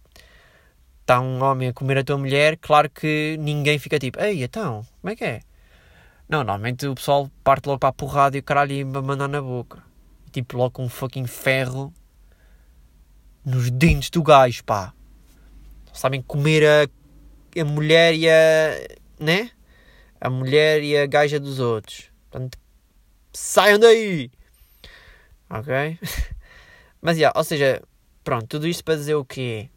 [1.06, 4.84] está um homem a comer a tua mulher, claro que ninguém fica tipo, ei, então,
[5.00, 5.41] como é que é?
[6.28, 9.39] Não, normalmente o pessoal parte logo para a porrada e o caralho e mandar na
[9.39, 9.84] boca.
[10.32, 11.94] Tipo, logo um fucking ferro
[13.46, 14.94] nos dentes do gajo, pá.
[15.94, 19.24] Sabem comer a, a mulher e a.
[19.24, 19.52] né?
[20.20, 22.10] A mulher e a gaja dos outros.
[22.32, 22.58] Portanto,
[23.32, 24.32] saiam daí!
[25.48, 26.00] Ok?
[27.00, 27.84] Mas, yeah, ou seja,
[28.26, 29.70] Pronto, tudo isto para dizer o quê?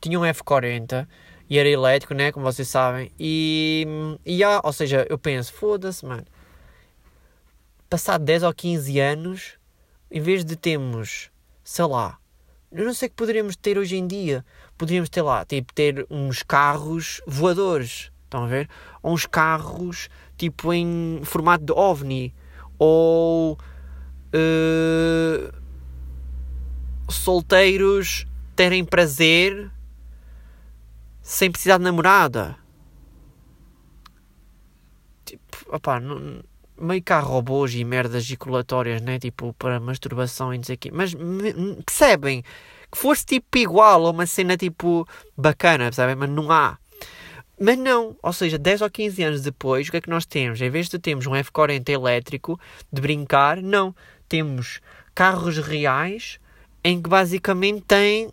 [0.00, 1.06] Tinha um F40
[1.48, 2.32] e era elétrico, né?
[2.32, 3.10] Como vocês sabem.
[3.18, 3.86] E,
[4.24, 6.24] e ah, ou seja, eu penso, foda-se, mano.
[7.88, 9.58] Passado 10 ou 15 anos,
[10.10, 11.30] em vez de termos,
[11.64, 12.18] sei lá,
[12.70, 14.44] eu não sei o que poderíamos ter hoje em dia.
[14.76, 18.12] Poderíamos ter lá, tipo, ter uns carros voadores.
[18.24, 18.68] Estão a ver?
[19.02, 22.34] Ou uns carros tipo em formato de ovni.
[22.78, 23.58] Ou
[24.34, 25.52] uh,
[27.10, 29.70] solteiros terem prazer
[31.28, 32.56] sem precisar de namorada.
[35.26, 36.42] Tipo, opá, não,
[36.80, 39.18] meio há robôs e merdas ejaculatórias, né?
[39.18, 40.90] Tipo, para masturbação e não sei o quê.
[40.90, 41.14] Mas
[41.84, 42.42] percebem?
[42.90, 46.16] Que fosse tipo igual ou uma cena tipo bacana, percebem?
[46.16, 46.78] Mas não há.
[47.60, 50.62] Mas não, ou seja, 10 ou 15 anos depois, o que é que nós temos?
[50.62, 52.58] Em vez de termos um F40 elétrico
[52.90, 53.94] de brincar, não.
[54.26, 54.80] Temos
[55.14, 56.40] carros reais
[56.82, 58.30] em que basicamente tem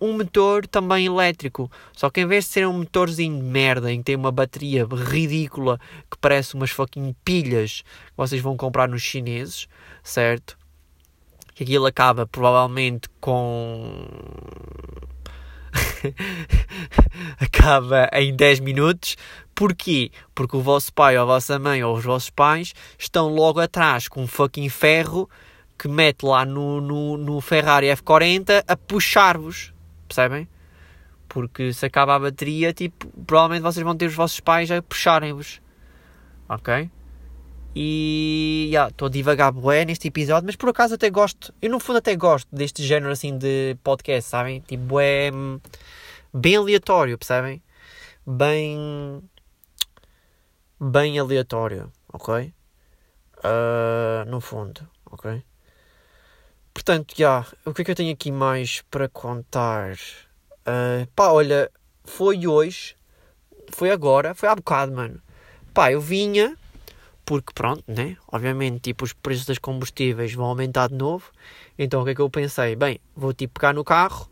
[0.00, 1.70] um motor também elétrico.
[1.92, 4.86] Só que em vez de ser um motorzinho de merda em que tem uma bateria
[4.86, 5.78] ridícula
[6.10, 9.68] que parece umas fucking pilhas que vocês vão comprar nos chineses,
[10.02, 10.58] certo?
[11.54, 14.06] Que aquilo acaba provavelmente com.
[17.40, 19.16] acaba em 10 minutos.
[19.54, 20.10] Porquê?
[20.34, 24.06] Porque o vosso pai ou a vossa mãe ou os vossos pais estão logo atrás
[24.06, 25.28] com um fucking ferro
[25.78, 29.72] que mete lá no, no, no Ferrari F40 a puxar-vos
[30.16, 30.48] percebem?
[31.28, 35.60] Porque se acaba a bateria, tipo, provavelmente vocês vão ter os vossos pais a puxarem-vos.
[36.48, 36.90] Ok?
[37.74, 41.78] E estou yeah, a divagar bué neste episódio, mas por acaso até gosto, eu no
[41.78, 44.60] fundo até gosto deste género assim de podcast, sabem?
[44.60, 45.30] Tipo, bué,
[46.32, 47.62] bem aleatório, percebem?
[48.26, 49.22] Bem,
[50.80, 52.54] bem aleatório, ok?
[53.38, 55.44] Uh, no fundo, ok?
[56.76, 59.94] Portanto, já, o que é que eu tenho aqui mais para contar?
[60.60, 61.70] Uh, pá, olha,
[62.04, 62.94] foi hoje,
[63.72, 65.18] foi agora, foi há bocado, mano.
[65.72, 66.54] Pá, eu vinha,
[67.24, 68.18] porque pronto, né?
[68.30, 71.32] Obviamente, tipo, os preços dos combustíveis vão aumentar de novo.
[71.78, 72.76] Então, o que é que eu pensei?
[72.76, 74.28] Bem, vou tipo pegar no carro.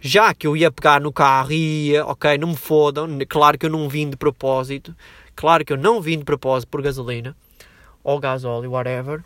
[0.00, 3.06] Já que eu ia pegar no carro e ia, ok, não me fodam.
[3.28, 4.96] Claro que eu não vim de propósito.
[5.36, 7.36] Claro que eu não vim de propósito por gasolina.
[8.02, 9.22] Ou gasóleo, whatever.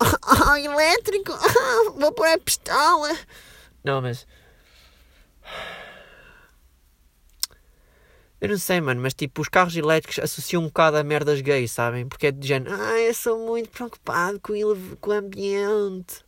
[0.00, 1.32] Ah, elétrico!
[1.98, 3.16] Vou pôr a pistola!
[3.84, 4.26] Não, mas.
[8.40, 11.70] Eu não sei, mano, mas tipo, os carros elétricos associam um bocado a merdas gays,
[11.70, 12.06] sabem?
[12.06, 16.24] Porque é de género, ah, eu sou muito preocupado com, o, com o ambiente.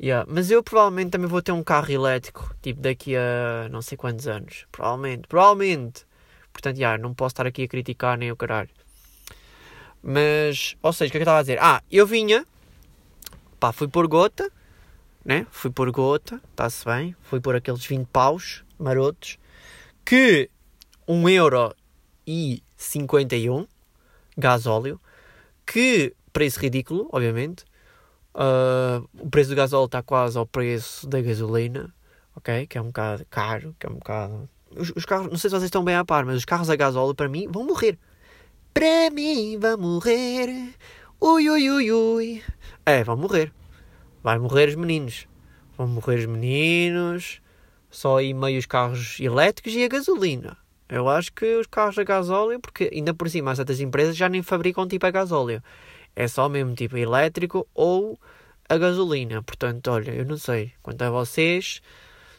[0.00, 0.26] Yeah.
[0.32, 4.26] Mas eu provavelmente também vou ter um carro elétrico, tipo, daqui a não sei quantos
[4.26, 4.66] anos.
[4.72, 6.06] Provavelmente, provavelmente.
[6.52, 8.70] Portanto, yeah, não posso estar aqui a criticar nem o caralho.
[10.02, 11.58] Mas, ou seja, o que é que eu estava a dizer?
[11.60, 12.46] Ah, eu vinha,
[13.58, 14.50] pá, fui por gota,
[15.24, 15.46] né?
[15.50, 17.14] Fui por gota, está-se bem.
[17.22, 19.38] Fui por aqueles 20 paus marotos,
[20.04, 20.50] que
[21.06, 21.74] 1 euro
[22.26, 23.66] e 51
[24.36, 25.00] gasóleo,
[25.66, 27.64] que preço ridículo, obviamente.
[28.32, 31.92] Uh, o preço do gasóleo está quase ao preço da gasolina,
[32.34, 32.66] ok?
[32.66, 34.48] Que é um bocado caro, que é um bocado...
[34.76, 36.76] Os, os carros, não sei se vocês estão bem a par, mas os carros a
[36.76, 37.98] gasóleo, para mim, vão morrer.
[38.72, 40.74] Para mim vai morrer.
[41.20, 42.42] Ui, ui, ui, ui.
[42.86, 43.52] É, vão morrer.
[44.22, 45.26] Vai morrer os meninos.
[45.76, 47.42] Vão morrer os meninos.
[47.90, 50.56] Só aí meio os carros elétricos e a gasolina.
[50.88, 54.28] Eu acho que os carros a gasóleo, porque ainda por cima as outras empresas já
[54.28, 55.62] nem fabricam tipo a gasóleo.
[56.14, 58.18] É só mesmo tipo elétrico ou
[58.68, 59.42] a gasolina.
[59.42, 60.72] Portanto, olha, eu não sei.
[60.80, 61.82] Quanto a vocês,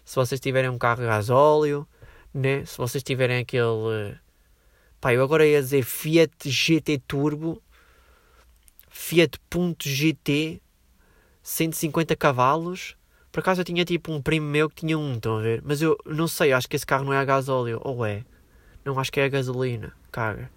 [0.06, 1.86] se vocês tiverem um carro a gasóleo,
[2.34, 2.64] né?
[2.66, 4.16] Se vocês tiverem aquele
[5.02, 7.60] Pá, eu agora ia dizer Fiat GT Turbo,
[8.88, 10.62] Fiat Punto GT,
[11.42, 12.96] 150 cavalos.
[13.32, 15.64] Por acaso eu tinha tipo um primo meu que tinha um, estão a ver?
[15.66, 17.82] Mas eu não sei, acho que esse carro não é a gasóleo.
[17.84, 18.24] Ou é?
[18.86, 19.92] Não, acho que é a gasolina.
[20.12, 20.52] Caga.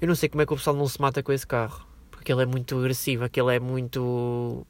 [0.00, 1.86] Eu não sei como é que o pessoal não se mata com esse carro.
[2.10, 4.66] Porque ele é muito agressivo, aquele é muito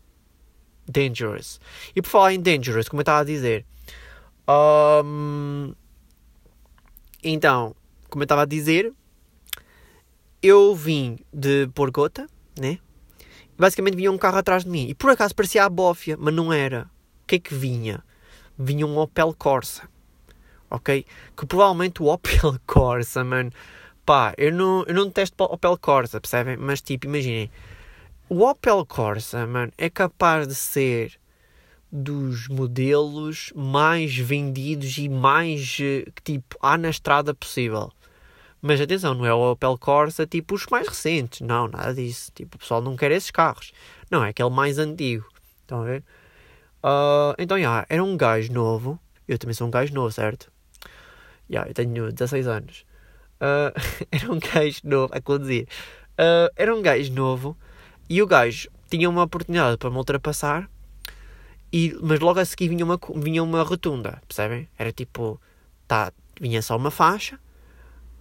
[0.88, 1.60] dangerous.
[1.94, 3.64] E por falar em dangerous, como eu estava a dizer,
[4.48, 5.74] um,
[7.22, 7.74] então,
[8.08, 8.92] como eu estava a dizer,
[10.42, 12.26] eu vim de Porgota,
[12.58, 12.78] né?
[13.56, 14.88] Basicamente vinha um carro atrás de mim.
[14.88, 16.90] E por acaso parecia a bófia, mas não era.
[17.22, 18.02] O que é que vinha?
[18.58, 19.88] Vinha um Opel Corsa.
[20.68, 21.06] Ok?
[21.36, 23.52] Que provavelmente o Opel Corsa, mano.
[24.04, 26.56] Pá, eu não, eu não detesto Opel Corsa, percebem?
[26.56, 27.50] Mas tipo, imaginem.
[28.28, 31.20] O Opel Corsa, mano, é capaz de ser
[31.92, 37.92] dos modelos mais vendidos e mais eh, tipo há na estrada possível.
[38.62, 42.32] Mas atenção, não é o Opel Corsa tipo os mais recentes, não, nada disso.
[42.34, 43.72] Tipo, o pessoal não quer esses carros,
[44.10, 45.26] não, é aquele mais antigo.
[45.60, 46.04] Estão a ver?
[46.82, 48.98] Uh, então, yeah, era um gajo novo.
[49.28, 50.50] Eu também sou um gajo novo, certo?
[51.50, 52.86] Já, yeah, eu tenho 16 anos.
[53.36, 53.72] Uh,
[54.10, 55.68] era um gajo novo a conduzir.
[56.12, 57.56] Uh, era um gajo novo
[58.08, 60.68] e o gajo tinha uma oportunidade para me ultrapassar
[61.72, 64.68] e, mas logo a seguir vinha uma, vinha uma rotunda, percebem?
[64.78, 65.40] Era tipo,
[65.88, 67.36] tá, vinha só uma faixa,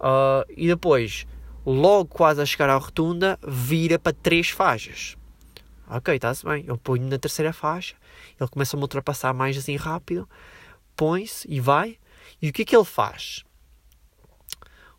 [0.00, 1.26] uh, e depois,
[1.66, 5.16] logo quase a chegar à rotunda, vira para três faixas.
[5.86, 6.64] Ok, está-se bem.
[6.66, 7.94] Eu ponho na terceira faixa,
[8.40, 10.26] ele começa a me ultrapassar mais assim rápido,
[10.96, 11.98] põe-se e vai.
[12.40, 13.44] E o que é que ele faz?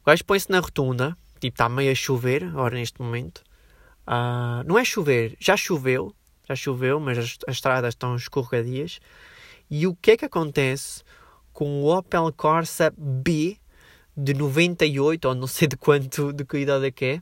[0.02, 3.44] O gajo põe-se na rotunda, tipo, está meio a chover, agora neste momento.
[4.06, 6.13] Uh, não é chover, já choveu,
[6.47, 8.99] já choveu, mas as, as estradas estão escorregadias.
[9.69, 11.03] E o que é que acontece
[11.51, 13.58] com o Opel Corsa B
[14.15, 17.15] de 98, ou não sei de quanto, de que idade é que é?
[17.15, 17.21] O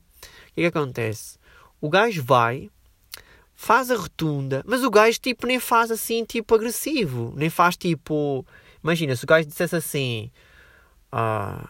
[0.55, 1.37] que é que acontece?
[1.79, 2.69] O gajo vai,
[3.55, 8.45] faz a rotunda, mas o gajo tipo nem faz assim tipo agressivo, nem faz tipo,
[8.83, 10.31] imagina, se o gajo dissesse assim,
[11.13, 11.67] uh,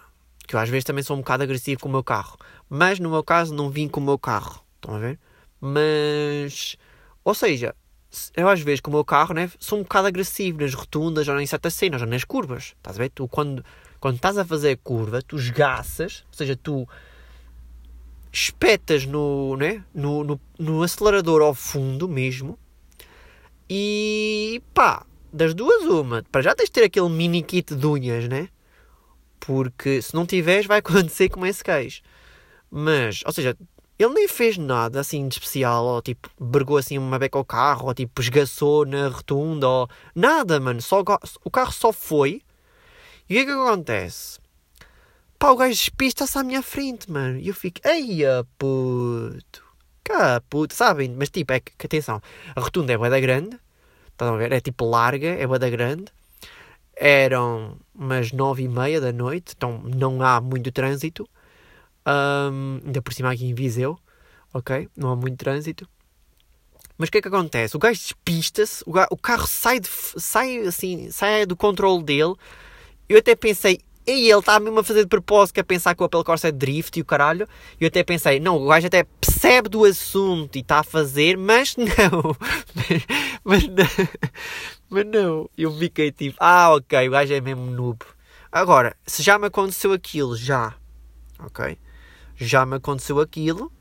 [0.48, 2.38] que eu às vezes também sou um bocado agressivo com o meu carro,
[2.70, 5.20] mas no meu caso não vim com o meu carro, estão a ver?
[5.60, 6.76] Mas,
[7.24, 7.76] ou seja,
[8.36, 11.40] eu às vezes com o meu carro né, sou um bocado agressivo nas rotundas ou
[11.40, 12.74] em certas cenas ou nas curvas.
[12.78, 13.10] Estás a ver?
[13.10, 13.64] Tu quando,
[14.00, 16.88] quando estás a fazer a curva, tu esgaças, ou seja, tu
[18.32, 22.58] espetas no, né, no, no, no acelerador ao fundo mesmo
[23.70, 26.24] e pá, das duas uma.
[26.30, 28.50] Para já tens de ter aquele mini kit de unhas, né?
[29.40, 32.02] Porque se não tiveres vai acontecer como esse queijo.
[32.70, 33.56] Mas, ou seja,
[34.04, 37.88] ele nem fez nada assim de especial, ou tipo, bergou assim uma beca ao carro,
[37.88, 40.82] ou tipo, esgaçou na rotunda, ou nada, mano.
[40.82, 41.04] Só,
[41.44, 42.42] o carro só foi.
[43.30, 44.40] E o que é que acontece?
[45.40, 47.40] Pá, o gajo despista-se à minha frente, mano.
[47.40, 49.64] E eu fico, eia puto,
[50.04, 51.16] cá puto, sabem?
[51.18, 52.22] Mas tipo, é que, atenção,
[52.56, 53.60] a rotunda é boa da grande,
[54.10, 54.52] estão a ver?
[54.52, 56.06] É tipo larga, é boa da grande.
[56.96, 61.28] Eram umas nove e meia da noite, então não há muito trânsito.
[62.06, 63.98] Um, ainda por cima aqui em Viseu,
[64.54, 64.90] ok?
[64.96, 65.88] Não há muito trânsito.
[66.98, 67.76] Mas o que é que acontece?
[67.76, 72.36] O gajo despista-se, o, o, carro sai, de, sai, assim, sai do controle dele.
[73.10, 76.02] Eu até pensei, e ele está mesmo a fazer de propósito, que é pensar que
[76.02, 77.48] o Opel Corsa é drift e o caralho.
[77.80, 81.38] E eu até pensei, não, o gajo até percebe do assunto e está a fazer,
[81.38, 82.36] mas não.
[83.44, 84.08] mas, não.
[84.90, 85.50] Mas não.
[85.58, 88.00] Eu fiquei tipo, ah, ok, o gajo é mesmo noob.
[88.52, 90.76] Agora, se já me aconteceu aquilo, já,
[91.40, 91.78] ok?
[92.46, 93.72] Já me aconteceu aquilo,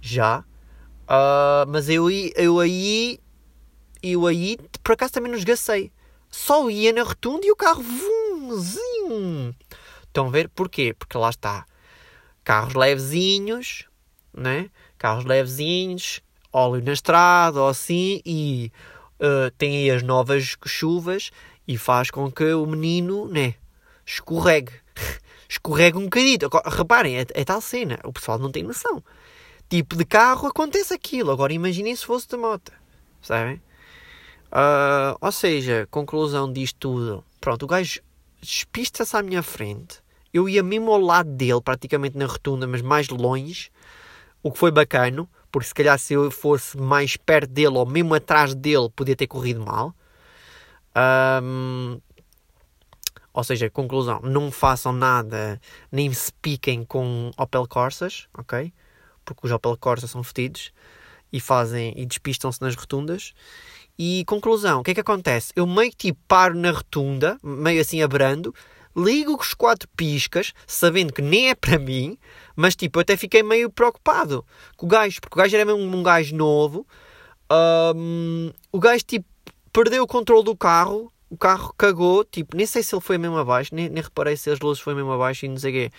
[0.00, 0.40] já.
[1.08, 3.18] Uh, mas eu, eu aí,
[4.02, 5.92] eu aí, por acaso também nos gastei.
[6.30, 9.54] Só ia na rotunda e o carro, vumzinho.
[10.02, 10.48] Estão a ver?
[10.48, 10.94] Porquê?
[10.98, 11.66] Porque lá está.
[12.44, 13.86] Carros levezinhos,
[14.32, 14.70] né?
[14.98, 16.20] Carros levezinhos,
[16.52, 18.70] óleo na estrada ou assim, e
[19.20, 21.30] uh, tem aí as novas chuvas
[21.66, 23.54] e faz com que o menino, né?
[24.04, 24.72] Escorregue.
[25.48, 26.38] Escorrega um bocadinho.
[26.64, 27.98] Reparem, é, é tal cena.
[28.04, 29.02] O pessoal não tem noção.
[29.68, 31.30] Tipo de carro acontece aquilo.
[31.30, 32.72] Agora imaginem se fosse de moto.
[33.20, 33.60] Sabem?
[34.46, 37.24] Uh, ou seja, conclusão disto tudo.
[37.40, 38.00] Pronto, o gajo
[38.40, 40.00] despista-se à minha frente.
[40.32, 43.70] Eu ia mesmo ao lado dele, praticamente na rotunda, mas mais longe.
[44.42, 48.14] O que foi bacano, porque se calhar se eu fosse mais perto dele ou mesmo
[48.14, 49.94] atrás dele, podia ter corrido mal.
[51.42, 52.00] Um,
[53.36, 55.60] ou seja, conclusão, não façam nada,
[55.92, 58.72] nem se piquem com Opel Corsas, ok?
[59.26, 60.72] Porque os Opel Corsas são fedidos
[61.30, 63.34] e fazem e despistam-se nas rotundas.
[63.98, 65.52] E conclusão, o que é que acontece?
[65.54, 68.54] Eu meio que tipo paro na rotunda, meio assim abrando,
[68.96, 72.16] ligo os quatro piscas, sabendo que nem é para mim,
[72.56, 74.46] mas tipo, eu até fiquei meio preocupado
[74.78, 76.86] com o gajo, porque o gajo era mesmo um gajo novo.
[77.52, 79.26] Um, o gajo tipo
[79.70, 83.36] perdeu o controle do carro o carro cagou, tipo, nem sei se ele foi mesmo
[83.36, 85.92] abaixo, nem, nem reparei se as luzes foi mesmo abaixo e não sei quê.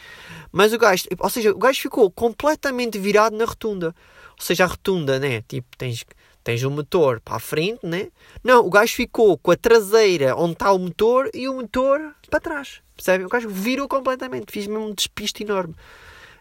[0.51, 3.93] Mas o gajo, ou seja, o gajo ficou completamente virado na rotunda.
[4.37, 5.41] Ou seja, a rotunda, né?
[5.41, 6.05] Tipo, tens,
[6.43, 8.07] tens o motor para a frente, né?
[8.43, 12.39] Não, o gajo ficou com a traseira onde está o motor e o motor para
[12.39, 12.81] trás.
[12.95, 13.25] Percebe?
[13.25, 15.75] O gajo virou completamente, fiz mesmo um despiste enorme.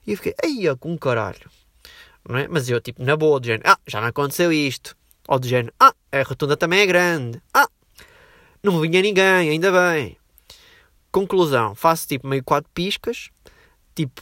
[0.06, 1.50] E eu fiquei, aí, com caralho.
[2.28, 2.46] Não é?
[2.48, 4.96] Mas eu, tipo, na boa, de género, ah, já não aconteceu isto.
[5.28, 7.42] Ou de género, ah, a rotunda também é grande.
[7.52, 7.68] Ah,
[8.66, 10.16] não vinha ninguém, ainda bem.
[11.10, 13.30] Conclusão, faço tipo meio quatro piscas,
[13.94, 14.20] tipo,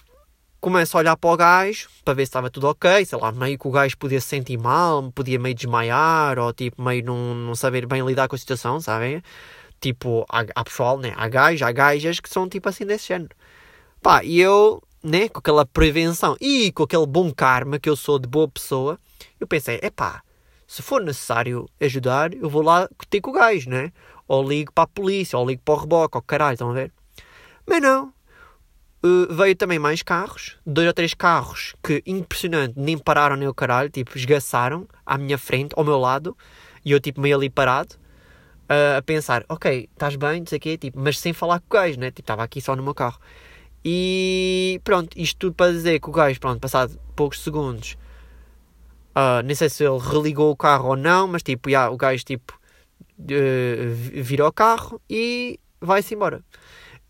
[0.61, 3.59] começo a olhar para o gajo para ver se estava tudo ok, sei lá, meio
[3.59, 7.55] que o gajo podia se sentir mal, podia meio desmaiar, ou tipo, meio não, não
[7.55, 9.23] saber bem lidar com a situação, sabem?
[9.81, 11.13] Tipo, há, há pessoal, né?
[11.17, 13.35] Há gajos, há gajas que são tipo assim desse género.
[14.01, 18.19] Pá, e eu, né, com aquela prevenção e com aquele bom karma que eu sou
[18.19, 18.99] de boa pessoa,
[19.41, 20.23] eu pensei, é pá,
[20.67, 23.93] se for necessário ajudar, eu vou lá ter com o gajo, né?
[24.27, 26.93] Ou ligo para a polícia, ou ligo para o reboque, ou caralho, estão a ver?
[27.67, 28.13] Mas não.
[29.05, 33.55] Uh, veio também mais carros, dois ou três carros que, impressionante, nem pararam nem o
[33.55, 36.37] caralho, tipo, esgaçaram à minha frente, ao meu lado,
[36.85, 37.97] e eu, tipo, meio ali parado.
[38.99, 41.81] a pensar, ok, estás bem, não sei o quê, tipo, mas sem falar com o
[41.81, 42.11] gajo, né?
[42.11, 43.21] Tipo, estava aqui só no meu carro.
[43.85, 47.99] E pronto, isto tudo para dizer que o gajo, pronto, passado poucos segundos,
[49.15, 52.25] uh, nem sei se ele religou o carro ou não, mas tipo, yeah, o gajo
[52.25, 52.59] tipo
[53.19, 56.43] uh, vira o carro e vai-se embora.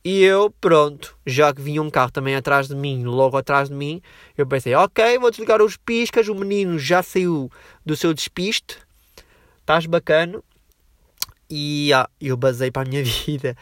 [0.04, 3.74] E eu, pronto, já que vinha um carro também atrás de mim, logo atrás de
[3.74, 4.02] mim,
[4.36, 7.50] eu pensei, ok, vou desligar os piscas, o menino já saiu
[7.86, 8.76] do seu despiste,
[9.60, 10.42] estás bacana.
[11.48, 13.56] E ah, eu basei para a minha vida.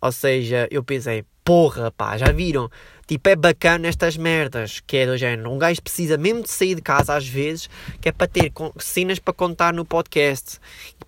[0.00, 2.70] Ou seja, eu pensei, porra, pá, já viram?
[3.06, 5.50] Tipo, é bacana estas merdas, que é do género.
[5.50, 7.68] Um gajo precisa mesmo de sair de casa às vezes,
[8.00, 10.60] que é para ter cenas para contar no podcast.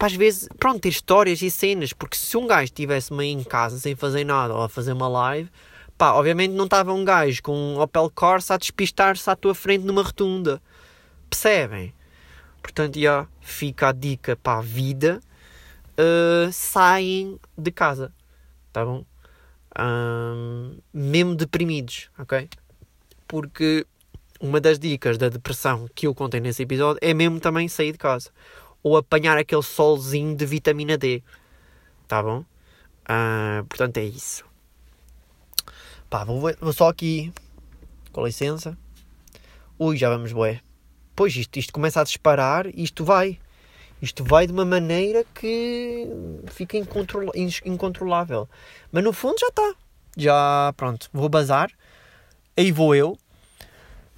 [0.03, 3.44] Para às vezes, pronto, ter histórias e cenas, porque se um gajo estivesse meio em
[3.44, 5.48] casa sem fazer nada ou a fazer uma live,
[5.96, 9.84] pá, obviamente não estava um gajo com um Opel Corsa a despistar-se à tua frente
[9.84, 10.61] numa rotunda.
[11.30, 11.94] Percebem?
[12.61, 15.20] Portanto, já fica a dica para a vida.
[15.92, 18.12] Uh, saem de casa,
[18.72, 19.05] tá bom?
[19.78, 22.48] um, mesmo deprimidos, ok?
[23.28, 23.86] Porque
[24.40, 27.98] uma das dicas da depressão que eu contei nesse episódio é mesmo também sair de
[27.98, 28.32] casa
[28.83, 31.22] ou apanhar aquele solzinho de vitamina D,
[32.09, 32.45] tá bom?
[33.03, 34.45] Uh, portanto, é isso.
[36.09, 37.33] Pá, vou, vou, só aqui,
[38.12, 38.76] com licença.
[39.78, 40.61] Ui, já vamos, boé.
[41.14, 43.39] Pois isto, isto começa a disparar, isto vai.
[44.01, 46.09] Isto vai de uma maneira que
[46.49, 48.49] fica incontrolável.
[48.91, 49.74] Mas no fundo já está.
[50.16, 51.70] Já, pronto, vou bazar.
[52.57, 53.16] Aí vou eu.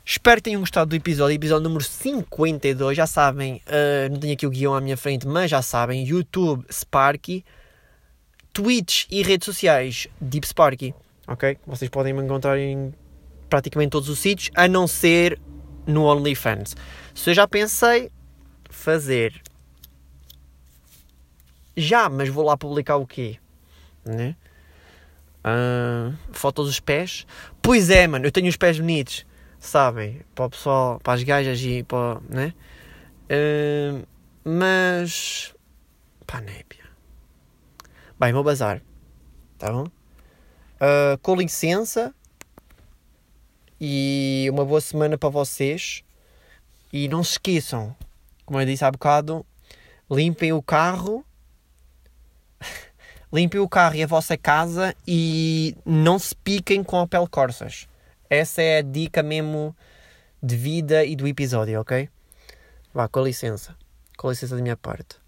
[0.06, 2.94] Espero que tenham gostado do episódio, episódio número 52.
[2.94, 6.66] Já sabem, uh, não tenho aqui o guião à minha frente, mas já sabem: YouTube,
[6.70, 7.42] Sparky,
[8.52, 10.94] Twitch e redes sociais, Deep Sparky.
[11.26, 11.56] Ok?
[11.66, 12.92] Vocês podem me encontrar em
[13.48, 15.40] praticamente todos os sítios, a não ser
[15.86, 16.76] no OnlyFans.
[17.14, 18.10] Se eu já pensei
[18.68, 19.40] fazer
[21.76, 23.38] já, mas vou lá publicar o quê?
[24.04, 24.36] Né?
[25.44, 27.26] Uh, fotos dos pés.
[27.62, 29.24] Pois é, mano, eu tenho os pés bonitos,
[29.66, 30.20] sabem?
[30.34, 32.20] Para o pessoal, para as gajas e para.
[32.28, 32.54] Né?
[33.30, 34.06] Uh,
[34.44, 35.54] mas.
[36.26, 36.84] Pá, népia.
[38.18, 38.82] Bem, vou bazar.
[39.58, 39.84] Tá bom?
[39.84, 42.14] Uh, com licença.
[43.80, 46.04] E uma boa semana para vocês.
[46.92, 47.94] E não se esqueçam,
[48.46, 49.44] como eu disse há bocado,
[50.08, 51.24] limpem o carro
[53.32, 57.88] limpem o carro e a vossa casa e não se piquem com a pele Corsas.
[58.28, 59.76] Essa é a dica mesmo
[60.42, 62.08] de vida e do episódio, ok?
[62.92, 63.76] Vá, com licença.
[64.16, 65.23] Com licença da minha parte.